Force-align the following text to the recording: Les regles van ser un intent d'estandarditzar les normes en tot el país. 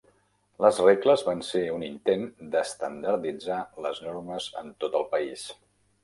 Les 0.63 0.77
regles 0.83 1.23
van 1.25 1.41
ser 1.49 1.59
un 1.73 1.83
intent 1.87 2.23
d'estandarditzar 2.55 3.59
les 3.87 4.01
normes 4.05 4.47
en 4.63 4.73
tot 4.85 4.97
el 5.01 5.05
país. 5.13 5.45